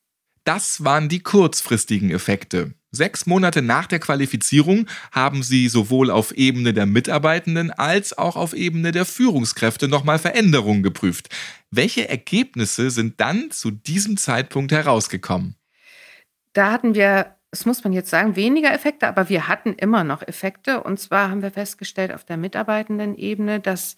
Das 0.43 0.83
waren 0.83 1.07
die 1.07 1.21
kurzfristigen 1.21 2.11
Effekte. 2.11 2.73
Sechs 2.91 3.25
Monate 3.25 3.63
nach 3.63 3.87
der 3.87 3.99
Qualifizierung 3.99 4.87
haben 5.11 5.41
sie 5.41 5.67
sowohl 5.67 6.11
auf 6.11 6.31
Ebene 6.31 6.73
der 6.73 6.85
Mitarbeitenden 6.85 7.71
als 7.71 8.15
auch 8.15 8.35
auf 8.35 8.53
Ebene 8.53 8.91
der 8.91 9.05
Führungskräfte 9.05 9.87
nochmal 9.87 10.19
Veränderungen 10.19 10.83
geprüft. 10.83 11.29
Welche 11.71 12.07
Ergebnisse 12.07 12.91
sind 12.91 13.19
dann 13.19 13.49
zu 13.49 13.71
diesem 13.71 14.17
Zeitpunkt 14.17 14.71
herausgekommen? 14.71 15.55
Da 16.53 16.71
hatten 16.71 16.93
wir, 16.93 17.35
das 17.49 17.65
muss 17.65 17.83
man 17.83 17.93
jetzt 17.93 18.11
sagen, 18.11 18.35
weniger 18.35 18.71
Effekte, 18.71 19.07
aber 19.07 19.27
wir 19.27 19.47
hatten 19.47 19.73
immer 19.73 20.03
noch 20.03 20.21
Effekte. 20.21 20.83
Und 20.83 20.99
zwar 20.99 21.31
haben 21.31 21.41
wir 21.41 21.51
festgestellt 21.51 22.13
auf 22.13 22.25
der 22.25 22.37
Mitarbeitendenebene, 22.37 23.59
dass 23.59 23.95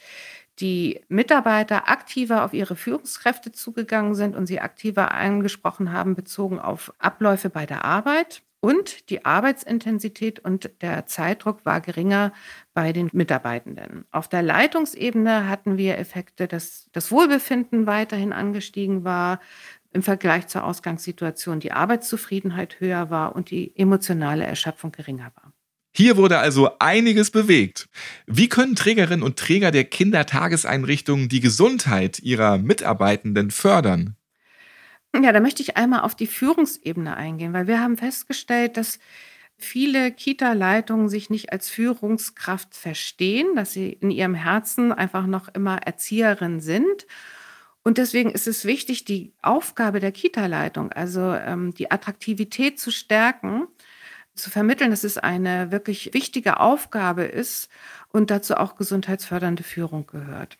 die 0.59 1.01
Mitarbeiter 1.09 1.89
aktiver 1.89 2.45
auf 2.45 2.53
ihre 2.53 2.75
Führungskräfte 2.75 3.51
zugegangen 3.51 4.15
sind 4.15 4.35
und 4.35 4.47
sie 4.47 4.61
aktiver 4.61 5.13
angesprochen 5.13 5.91
haben, 5.91 6.15
bezogen 6.15 6.59
auf 6.59 6.93
Abläufe 6.99 7.49
bei 7.49 7.65
der 7.65 7.83
Arbeit. 7.83 8.41
Und 8.61 9.11
die 9.11 9.25
Arbeitsintensität 9.25 10.39
und 10.39 10.71
der 10.81 11.05
Zeitdruck 11.05 11.65
war 11.65 11.81
geringer 11.81 12.33
bei 12.73 12.93
den 12.93 13.09
Mitarbeitenden. 13.13 14.05
Auf 14.11 14.27
der 14.27 14.41
Leitungsebene 14.41 15.47
hatten 15.47 15.77
wir 15.77 15.99
Effekte, 15.99 16.47
dass 16.47 16.89
das 16.91 17.11
Wohlbefinden 17.11 17.85
weiterhin 17.85 18.33
angestiegen 18.33 19.03
war 19.03 19.39
im 19.91 20.01
Vergleich 20.01 20.47
zur 20.47 20.63
Ausgangssituation, 20.63 21.59
die 21.59 21.73
Arbeitszufriedenheit 21.73 22.79
höher 22.79 23.09
war 23.11 23.35
und 23.35 23.51
die 23.51 23.71
emotionale 23.77 24.45
Erschöpfung 24.45 24.91
geringer 24.91 25.31
war. 25.35 25.53
Hier 25.97 26.17
wurde 26.17 26.39
also 26.39 26.71
einiges 26.79 27.31
bewegt. 27.31 27.87
Wie 28.27 28.49
können 28.49 28.75
Trägerinnen 28.75 29.23
und 29.23 29.39
Träger 29.39 29.71
der 29.71 29.85
Kindertageseinrichtungen 29.85 31.29
die 31.29 31.39
Gesundheit 31.39 32.19
ihrer 32.19 32.57
Mitarbeitenden 32.57 33.49
fördern? 33.49 34.17
Ja, 35.15 35.31
da 35.31 35.39
möchte 35.39 35.63
ich 35.63 35.77
einmal 35.77 36.01
auf 36.01 36.13
die 36.13 36.27
Führungsebene 36.27 37.15
eingehen, 37.15 37.53
weil 37.53 37.67
wir 37.67 37.79
haben 37.79 37.95
festgestellt, 37.95 38.75
dass 38.75 38.99
viele 39.57 40.11
Kita-Leitungen 40.11 41.07
sich 41.07 41.29
nicht 41.29 41.53
als 41.53 41.69
Führungskraft 41.69 42.75
verstehen, 42.75 43.55
dass 43.55 43.71
sie 43.71 43.93
in 43.93 44.11
ihrem 44.11 44.35
Herzen 44.35 44.91
einfach 44.91 45.25
noch 45.27 45.47
immer 45.47 45.77
Erzieherin 45.77 46.59
sind. 46.59 47.07
Und 47.83 47.99
deswegen 47.99 48.31
ist 48.31 48.47
es 48.47 48.65
wichtig, 48.65 49.05
die 49.05 49.31
Aufgabe 49.41 50.01
der 50.01 50.11
Kita-Leitung, 50.11 50.91
also 50.91 51.33
ähm, 51.35 51.73
die 51.73 51.89
Attraktivität 51.89 52.81
zu 52.81 52.91
stärken 52.91 53.67
zu 54.35 54.49
vermitteln, 54.49 54.91
dass 54.91 55.03
es 55.03 55.17
eine 55.17 55.71
wirklich 55.71 56.13
wichtige 56.13 56.59
Aufgabe 56.59 57.23
ist 57.23 57.69
und 58.09 58.31
dazu 58.31 58.55
auch 58.55 58.75
gesundheitsfördernde 58.75 59.63
Führung 59.63 60.07
gehört. 60.07 60.57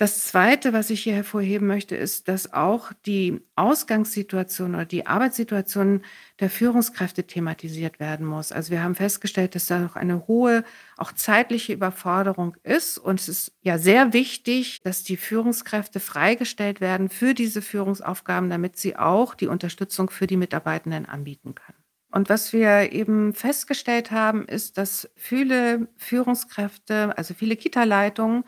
Das 0.00 0.24
Zweite, 0.28 0.72
was 0.72 0.88
ich 0.88 1.02
hier 1.02 1.12
hervorheben 1.12 1.66
möchte, 1.66 1.94
ist, 1.94 2.26
dass 2.26 2.54
auch 2.54 2.90
die 3.04 3.42
Ausgangssituation 3.54 4.74
oder 4.74 4.86
die 4.86 5.06
Arbeitssituation 5.06 6.00
der 6.38 6.48
Führungskräfte 6.48 7.24
thematisiert 7.24 8.00
werden 8.00 8.24
muss. 8.24 8.50
Also 8.50 8.70
wir 8.70 8.82
haben 8.82 8.94
festgestellt, 8.94 9.54
dass 9.54 9.66
da 9.66 9.78
noch 9.78 9.96
eine 9.96 10.26
hohe, 10.26 10.64
auch 10.96 11.12
zeitliche 11.12 11.74
Überforderung 11.74 12.56
ist. 12.62 12.96
Und 12.96 13.20
es 13.20 13.28
ist 13.28 13.52
ja 13.60 13.76
sehr 13.76 14.14
wichtig, 14.14 14.80
dass 14.80 15.02
die 15.02 15.18
Führungskräfte 15.18 16.00
freigestellt 16.00 16.80
werden 16.80 17.10
für 17.10 17.34
diese 17.34 17.60
Führungsaufgaben, 17.60 18.48
damit 18.48 18.78
sie 18.78 18.96
auch 18.96 19.34
die 19.34 19.48
Unterstützung 19.48 20.08
für 20.08 20.26
die 20.26 20.38
Mitarbeitenden 20.38 21.04
anbieten 21.04 21.54
können. 21.54 21.79
Und 22.10 22.28
was 22.28 22.52
wir 22.52 22.92
eben 22.92 23.34
festgestellt 23.34 24.10
haben, 24.10 24.44
ist, 24.46 24.78
dass 24.78 25.08
viele 25.16 25.88
Führungskräfte, 25.96 27.16
also 27.16 27.34
viele 27.34 27.56
Kita-Leitungen, 27.56 28.44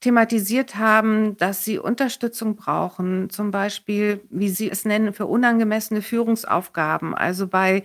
thematisiert 0.00 0.76
haben, 0.76 1.36
dass 1.38 1.64
sie 1.64 1.78
Unterstützung 1.78 2.56
brauchen, 2.56 3.30
zum 3.30 3.50
Beispiel, 3.50 4.20
wie 4.30 4.50
sie 4.50 4.70
es 4.70 4.84
nennen, 4.84 5.14
für 5.14 5.26
unangemessene 5.26 6.02
Führungsaufgaben, 6.02 7.14
also 7.14 7.46
bei 7.48 7.84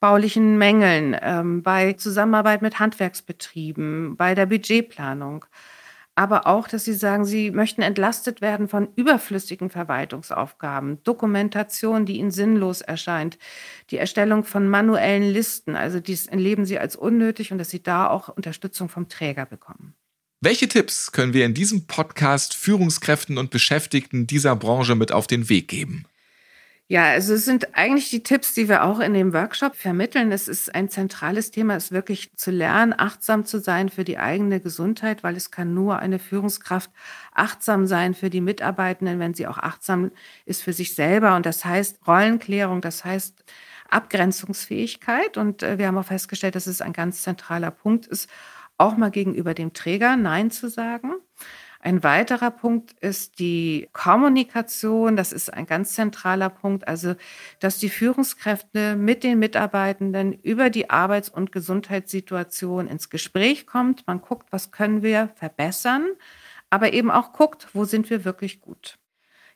baulichen 0.00 0.58
Mängeln, 0.58 1.16
ähm, 1.22 1.62
bei 1.62 1.92
Zusammenarbeit 1.92 2.62
mit 2.62 2.80
Handwerksbetrieben, 2.80 4.16
bei 4.16 4.34
der 4.34 4.46
Budgetplanung 4.46 5.44
aber 6.14 6.46
auch, 6.46 6.68
dass 6.68 6.84
Sie 6.84 6.94
sagen, 6.94 7.24
Sie 7.24 7.50
möchten 7.50 7.82
entlastet 7.82 8.40
werden 8.40 8.68
von 8.68 8.88
überflüssigen 8.96 9.70
Verwaltungsaufgaben, 9.70 11.02
Dokumentation, 11.04 12.06
die 12.06 12.18
Ihnen 12.18 12.30
sinnlos 12.30 12.80
erscheint, 12.82 13.38
die 13.90 13.96
Erstellung 13.96 14.44
von 14.44 14.68
manuellen 14.68 15.32
Listen, 15.32 15.74
also 15.74 16.00
dies 16.00 16.26
erleben 16.26 16.66
Sie 16.66 16.78
als 16.78 16.96
unnötig 16.96 17.52
und 17.52 17.58
dass 17.58 17.70
Sie 17.70 17.82
da 17.82 18.08
auch 18.08 18.28
Unterstützung 18.28 18.88
vom 18.88 19.08
Träger 19.08 19.46
bekommen. 19.46 19.94
Welche 20.40 20.68
Tipps 20.68 21.12
können 21.12 21.34
wir 21.34 21.46
in 21.46 21.54
diesem 21.54 21.86
Podcast 21.86 22.54
Führungskräften 22.54 23.38
und 23.38 23.50
Beschäftigten 23.50 24.26
dieser 24.26 24.56
Branche 24.56 24.96
mit 24.96 25.12
auf 25.12 25.28
den 25.28 25.48
Weg 25.48 25.68
geben? 25.68 26.04
Ja, 26.88 27.04
also 27.12 27.34
es 27.34 27.46
sind 27.46 27.74
eigentlich 27.74 28.10
die 28.10 28.22
Tipps, 28.22 28.52
die 28.52 28.68
wir 28.68 28.84
auch 28.84 29.00
in 29.00 29.14
dem 29.14 29.32
Workshop 29.32 29.74
vermitteln. 29.76 30.30
Es 30.30 30.46
ist 30.46 30.74
ein 30.74 30.90
zentrales 30.90 31.50
Thema, 31.50 31.74
es 31.76 31.90
wirklich 31.90 32.36
zu 32.36 32.50
lernen, 32.50 32.92
achtsam 32.96 33.46
zu 33.46 33.60
sein 33.60 33.88
für 33.88 34.04
die 34.04 34.18
eigene 34.18 34.60
Gesundheit, 34.60 35.22
weil 35.22 35.34
es 35.36 35.50
kann 35.50 35.72
nur 35.72 36.00
eine 36.00 36.18
Führungskraft 36.18 36.90
achtsam 37.32 37.86
sein 37.86 38.12
für 38.14 38.28
die 38.28 38.42
Mitarbeitenden, 38.42 39.18
wenn 39.20 39.32
sie 39.32 39.46
auch 39.46 39.56
achtsam 39.58 40.10
ist 40.44 40.62
für 40.62 40.74
sich 40.74 40.94
selber. 40.94 41.34
Und 41.36 41.46
das 41.46 41.64
heißt 41.64 42.06
Rollenklärung, 42.06 42.82
das 42.82 43.04
heißt 43.06 43.42
Abgrenzungsfähigkeit. 43.88 45.38
Und 45.38 45.62
äh, 45.62 45.78
wir 45.78 45.86
haben 45.86 45.96
auch 45.98 46.04
festgestellt, 46.04 46.56
dass 46.56 46.66
es 46.66 46.82
ein 46.82 46.92
ganz 46.92 47.22
zentraler 47.22 47.70
Punkt 47.70 48.06
ist, 48.06 48.28
auch 48.76 48.96
mal 48.98 49.10
gegenüber 49.10 49.54
dem 49.54 49.72
Träger 49.72 50.16
Nein 50.16 50.50
zu 50.50 50.68
sagen. 50.68 51.12
Ein 51.84 52.04
weiterer 52.04 52.52
Punkt 52.52 52.92
ist 53.00 53.40
die 53.40 53.88
Kommunikation. 53.92 55.16
Das 55.16 55.32
ist 55.32 55.52
ein 55.52 55.66
ganz 55.66 55.94
zentraler 55.94 56.48
Punkt. 56.48 56.86
Also, 56.86 57.16
dass 57.58 57.78
die 57.78 57.88
Führungskräfte 57.88 58.94
mit 58.94 59.24
den 59.24 59.40
Mitarbeitenden 59.40 60.32
über 60.32 60.70
die 60.70 60.90
Arbeits- 60.90 61.28
und 61.28 61.50
Gesundheitssituation 61.50 62.86
ins 62.86 63.10
Gespräch 63.10 63.66
kommt. 63.66 64.06
Man 64.06 64.20
guckt, 64.20 64.46
was 64.52 64.70
können 64.70 65.02
wir 65.02 65.30
verbessern, 65.34 66.06
aber 66.70 66.92
eben 66.92 67.10
auch 67.10 67.32
guckt, 67.32 67.66
wo 67.72 67.84
sind 67.84 68.10
wir 68.10 68.24
wirklich 68.24 68.60
gut. 68.60 68.98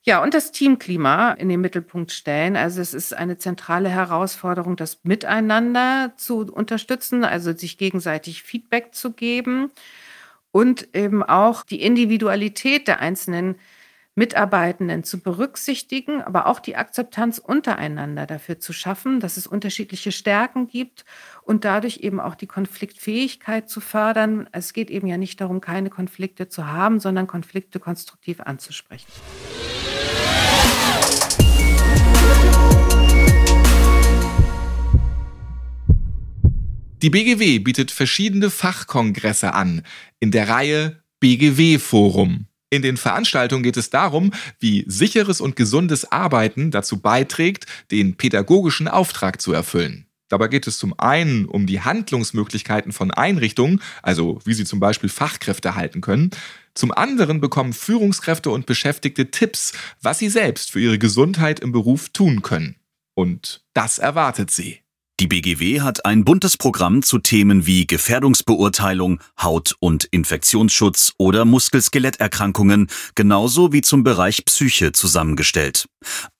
Ja, 0.03 0.21
und 0.21 0.35
das 0.35 0.51
Teamklima 0.51 1.33
in 1.33 1.49
den 1.49 1.61
Mittelpunkt 1.61 2.11
stellen. 2.11 2.57
Also 2.57 2.81
es 2.81 2.93
ist 2.93 3.15
eine 3.15 3.39
zentrale 3.39 3.89
Herausforderung, 3.89 4.75
das 4.75 5.05
Miteinander 5.05 6.13
zu 6.17 6.41
unterstützen, 6.53 7.25
also 7.25 7.53
sich 7.53 7.79
gegenseitig 7.79 8.43
Feedback 8.43 8.97
zu 8.97 9.13
geben 9.13 9.71
und 10.57 10.95
eben 10.95 11.23
auch 11.23 11.65
die 11.65 11.83
Individualität 11.83 12.89
der 12.89 13.01
einzelnen 13.01 13.57
Mitarbeitenden 14.15 15.05
zu 15.05 15.21
berücksichtigen, 15.21 16.23
aber 16.23 16.47
auch 16.47 16.61
die 16.61 16.77
Akzeptanz 16.77 17.37
untereinander 17.37 18.25
dafür 18.25 18.59
zu 18.59 18.73
schaffen, 18.73 19.21
dass 19.21 19.37
es 19.37 19.47
unterschiedliche 19.47 20.13
Stärken 20.13 20.67
gibt 20.67 21.05
und 21.43 21.67
dadurch 21.67 21.99
eben 21.99 22.21
auch 22.21 22.35
die 22.35 22.47
Konfliktfähigkeit 22.47 23.69
zu 23.69 23.83
fördern. 23.83 24.49
Es 24.53 24.73
geht 24.73 24.89
eben 24.89 25.09
ja 25.09 25.19
nicht 25.19 25.43
darum, 25.43 25.61
keine 25.61 25.91
Konflikte 25.91 26.49
zu 26.49 26.67
haben, 26.67 27.01
sondern 27.01 27.27
Konflikte 27.27 27.79
konstruktiv 27.79 28.41
anzusprechen. 28.41 29.13
Die 37.07 37.11
BGW 37.11 37.61
bietet 37.61 37.93
verschiedene 37.93 38.51
Fachkongresse 38.51 39.55
an 39.55 39.83
in 40.19 40.33
der 40.33 40.49
Reihe 40.49 41.05
BGW 41.21 41.79
Forum. 41.79 42.47
In 42.69 42.83
den 42.83 42.97
Veranstaltungen 42.97 43.63
geht 43.63 43.77
es 43.77 43.91
darum, 43.91 44.33
wie 44.59 44.85
sicheres 44.89 45.41
und 45.41 45.55
gesundes 45.55 46.11
Arbeiten 46.11 46.73
dazu 46.73 47.01
beiträgt, 47.01 47.67
den 47.93 48.17
pädagogischen 48.17 48.89
Auftrag 48.89 49.41
zu 49.41 49.53
erfüllen. 49.53 50.07
Dabei 50.31 50.49
geht 50.49 50.67
es 50.67 50.79
zum 50.79 50.99
einen 50.99 51.45
um 51.45 51.69
die 51.69 51.81
Handlungsmöglichkeiten 51.81 52.91
von 52.91 53.13
Einrichtungen, 53.13 53.81
also 54.03 54.41
wie 54.45 54.55
sie 54.55 54.65
zum 54.65 54.81
Beispiel 54.81 55.09
Fachkräfte 55.09 55.77
halten 55.77 56.01
können. 56.01 56.31
Zum 56.75 56.91
anderen 56.91 57.41
bekommen 57.41 57.73
Führungskräfte 57.73 58.51
und 58.51 58.67
Beschäftigte 58.67 59.31
Tipps, 59.31 59.75
was 60.03 60.19
sie 60.19 60.29
selbst 60.29 60.73
für 60.73 60.81
ihre 60.81 60.99
Gesundheit 60.99 61.61
im 61.61 61.71
Beruf 61.71 62.09
tun 62.09 62.43
können. 62.43 62.75
Und 63.15 63.65
das 63.75 63.99
erwartet 63.99 64.51
sie. 64.51 64.81
Die 65.19 65.29
BGW 65.29 65.81
hat 65.81 66.05
ein 66.05 66.27
buntes 66.27 66.59
Programm 66.59 67.03
zu 67.03 67.19
Themen 67.19 67.65
wie 67.65 67.87
Gefährdungsbeurteilung, 67.87 69.21
Haut- 69.41 69.75
und 69.81 70.05
Infektionsschutz 70.05 71.15
oder 71.17 71.47
Muskel-Skeletterkrankungen, 71.47 72.89
genauso 73.15 73.73
wie 73.73 73.81
zum 73.81 74.05
Bereich 74.05 74.45
Psyche 74.45 74.93
zusammengestellt. 74.93 75.89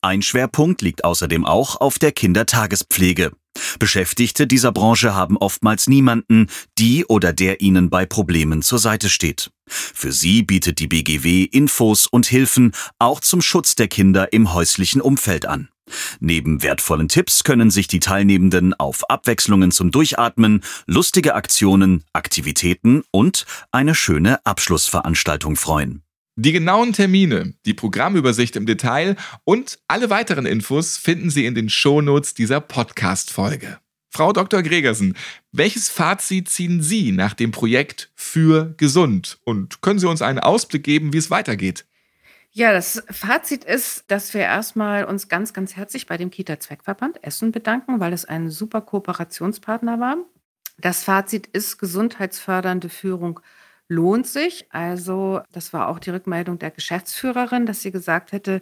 Ein 0.01 0.21
Schwerpunkt 0.21 0.83
liegt 0.83 1.05
außerdem 1.05 1.43
auch 1.43 1.81
auf 1.81 1.97
der 1.97 2.11
Kindertagespflege. 2.11 3.31
Beschäftigte 3.79 4.45
dieser 4.45 4.71
Branche 4.71 5.15
haben 5.15 5.37
oftmals 5.37 5.87
niemanden, 5.87 6.45
die 6.77 7.03
oder 7.05 7.33
der 7.33 7.61
ihnen 7.61 7.89
bei 7.89 8.05
Problemen 8.05 8.61
zur 8.61 8.77
Seite 8.77 9.09
steht. 9.09 9.49
Für 9.65 10.11
sie 10.11 10.43
bietet 10.43 10.77
die 10.77 10.87
BGW 10.87 11.45
Infos 11.45 12.05
und 12.05 12.27
Hilfen 12.27 12.73
auch 12.99 13.21
zum 13.21 13.41
Schutz 13.41 13.73
der 13.73 13.87
Kinder 13.87 14.31
im 14.33 14.53
häuslichen 14.53 15.01
Umfeld 15.01 15.47
an. 15.47 15.69
Neben 16.19 16.63
wertvollen 16.63 17.07
Tipps 17.07 17.43
können 17.43 17.71
sich 17.71 17.87
die 17.87 17.99
Teilnehmenden 17.99 18.73
auf 18.73 19.09
Abwechslungen 19.09 19.71
zum 19.71 19.91
Durchatmen, 19.91 20.61
lustige 20.85 21.35
Aktionen, 21.35 22.03
Aktivitäten 22.13 23.03
und 23.11 23.45
eine 23.71 23.95
schöne 23.95 24.45
Abschlussveranstaltung 24.45 25.55
freuen. 25.55 26.03
Die 26.39 26.51
genauen 26.51 26.93
Termine, 26.93 27.55
die 27.65 27.73
Programmübersicht 27.73 28.55
im 28.55 28.67
Detail 28.67 29.15
und 29.43 29.79
alle 29.87 30.11
weiteren 30.11 30.45
Infos 30.45 30.95
finden 30.97 31.31
Sie 31.31 31.47
in 31.47 31.55
den 31.55 31.67
Shownotes 31.67 32.35
dieser 32.35 32.61
Podcast-Folge. 32.61 33.79
Frau 34.11 34.33
Dr. 34.33 34.61
Gregersen, 34.61 35.15
welches 35.51 35.89
Fazit 35.89 36.49
ziehen 36.49 36.81
Sie 36.81 37.11
nach 37.11 37.33
dem 37.33 37.51
Projekt 37.51 38.11
für 38.15 38.73
gesund? 38.77 39.39
Und 39.45 39.81
können 39.81 39.99
Sie 39.99 40.07
uns 40.07 40.21
einen 40.21 40.39
Ausblick 40.39 40.83
geben, 40.83 41.11
wie 41.11 41.17
es 41.17 41.31
weitergeht? 41.31 41.85
Ja, 42.57 42.73
das 42.73 43.03
Fazit 43.11 43.65
ist, 43.65 44.09
dass 44.09 44.33
wir 44.33 44.41
erstmal 44.41 45.03
uns 45.03 45.27
ganz, 45.27 45.53
ganz 45.53 45.75
herzlich 45.75 46.07
bei 46.07 46.17
dem 46.17 46.31
Kita-Zweckverband 46.31 47.23
Essen 47.23 47.51
bedanken, 47.51 47.99
weil 47.99 48.13
es 48.13 48.25
ein 48.25 48.49
super 48.49 48.81
Kooperationspartner 48.81 49.99
war. 49.99 50.17
Das 50.79 51.03
Fazit 51.03 51.45
ist, 51.45 51.77
gesundheitsfördernde 51.77 52.89
Führung 52.89 53.41
lohnt 53.87 54.25
sich. 54.25 54.65
Also, 54.71 55.41
das 55.51 55.71
war 55.71 55.87
auch 55.87 55.99
die 55.99 56.09
Rückmeldung 56.09 56.57
der 56.57 56.71
Geschäftsführerin, 56.71 57.67
dass 57.67 57.83
sie 57.83 57.91
gesagt 57.91 58.31
hätte, 58.31 58.61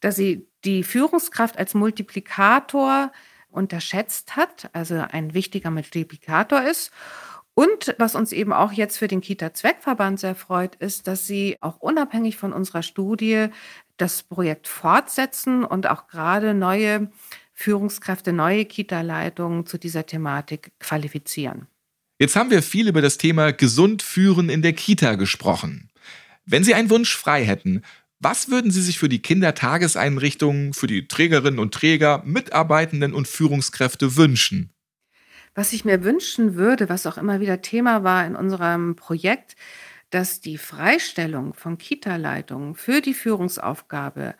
dass 0.00 0.16
sie 0.16 0.46
die 0.66 0.84
Führungskraft 0.84 1.56
als 1.56 1.72
Multiplikator 1.72 3.10
unterschätzt 3.48 4.36
hat, 4.36 4.68
also 4.74 4.96
ein 4.96 5.32
wichtiger 5.32 5.70
Multiplikator 5.70 6.60
ist. 6.62 6.92
Und 7.54 7.94
was 7.98 8.14
uns 8.14 8.32
eben 8.32 8.52
auch 8.52 8.72
jetzt 8.72 8.98
für 8.98 9.08
den 9.08 9.20
Kita-Zweckverband 9.20 10.20
sehr 10.20 10.34
freut, 10.34 10.76
ist, 10.76 11.06
dass 11.06 11.26
sie 11.26 11.56
auch 11.60 11.78
unabhängig 11.78 12.36
von 12.36 12.52
unserer 12.52 12.82
Studie 12.82 13.48
das 13.96 14.22
Projekt 14.22 14.68
fortsetzen 14.68 15.64
und 15.64 15.88
auch 15.88 16.06
gerade 16.06 16.54
neue 16.54 17.10
Führungskräfte, 17.52 18.32
neue 18.32 18.64
Kita-Leitungen 18.64 19.66
zu 19.66 19.78
dieser 19.78 20.06
Thematik 20.06 20.72
qualifizieren. 20.78 21.66
Jetzt 22.18 22.36
haben 22.36 22.50
wir 22.50 22.62
viel 22.62 22.88
über 22.88 23.02
das 23.02 23.18
Thema 23.18 23.52
gesund 23.52 24.02
führen 24.02 24.48
in 24.48 24.62
der 24.62 24.72
Kita 24.72 25.14
gesprochen. 25.16 25.90
Wenn 26.46 26.64
Sie 26.64 26.74
einen 26.74 26.90
Wunsch 26.90 27.14
frei 27.14 27.44
hätten, 27.44 27.82
was 28.18 28.50
würden 28.50 28.70
Sie 28.70 28.82
sich 28.82 28.98
für 28.98 29.08
die 29.08 29.22
Kindertageseinrichtungen, 29.22 30.74
für 30.74 30.86
die 30.86 31.08
Trägerinnen 31.08 31.58
und 31.58 31.72
Träger, 31.72 32.22
Mitarbeitenden 32.24 33.14
und 33.14 33.28
Führungskräfte 33.28 34.16
wünschen? 34.16 34.70
Was 35.54 35.72
ich 35.72 35.84
mir 35.84 36.04
wünschen 36.04 36.54
würde, 36.54 36.88
was 36.88 37.06
auch 37.06 37.18
immer 37.18 37.40
wieder 37.40 37.60
Thema 37.60 38.04
war 38.04 38.24
in 38.26 38.36
unserem 38.36 38.96
Projekt, 38.96 39.56
dass 40.10 40.40
die 40.40 40.58
Freistellung 40.58 41.54
von 41.54 41.78
Kita-Leitungen 41.78 42.74
für 42.74 43.00
die 43.00 43.14
Führungsaufgabe 43.14 44.34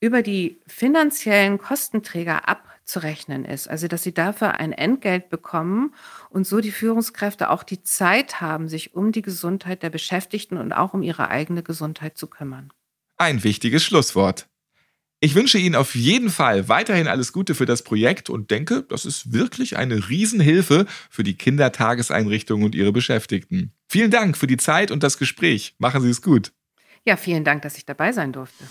über 0.00 0.22
die 0.22 0.60
finanziellen 0.66 1.58
Kostenträger 1.58 2.48
abzurechnen 2.48 3.44
ist. 3.44 3.68
Also 3.68 3.86
dass 3.86 4.02
sie 4.02 4.14
dafür 4.14 4.54
ein 4.54 4.72
Entgelt 4.72 5.28
bekommen 5.28 5.94
und 6.30 6.46
so 6.46 6.60
die 6.60 6.72
Führungskräfte 6.72 7.50
auch 7.50 7.62
die 7.62 7.82
Zeit 7.82 8.40
haben, 8.40 8.68
sich 8.68 8.94
um 8.94 9.12
die 9.12 9.22
Gesundheit 9.22 9.82
der 9.82 9.90
Beschäftigten 9.90 10.56
und 10.56 10.72
auch 10.72 10.94
um 10.94 11.02
ihre 11.02 11.28
eigene 11.28 11.62
Gesundheit 11.62 12.16
zu 12.16 12.28
kümmern. 12.28 12.72
Ein 13.18 13.44
wichtiges 13.44 13.84
Schlusswort. 13.84 14.49
Ich 15.22 15.34
wünsche 15.34 15.58
Ihnen 15.58 15.74
auf 15.74 15.94
jeden 15.94 16.30
Fall 16.30 16.68
weiterhin 16.68 17.06
alles 17.06 17.34
Gute 17.34 17.54
für 17.54 17.66
das 17.66 17.82
Projekt 17.82 18.30
und 18.30 18.50
denke, 18.50 18.86
das 18.88 19.04
ist 19.04 19.34
wirklich 19.34 19.76
eine 19.76 20.08
Riesenhilfe 20.08 20.86
für 21.10 21.22
die 21.22 21.34
Kindertageseinrichtungen 21.34 22.64
und 22.64 22.74
ihre 22.74 22.90
Beschäftigten. 22.90 23.74
Vielen 23.86 24.10
Dank 24.10 24.38
für 24.38 24.46
die 24.46 24.56
Zeit 24.56 24.90
und 24.90 25.02
das 25.02 25.18
Gespräch. 25.18 25.74
Machen 25.76 26.00
Sie 26.00 26.08
es 26.08 26.22
gut. 26.22 26.52
Ja, 27.04 27.18
vielen 27.18 27.44
Dank, 27.44 27.60
dass 27.60 27.76
ich 27.76 27.84
dabei 27.84 28.12
sein 28.12 28.32
durfte. 28.32 28.64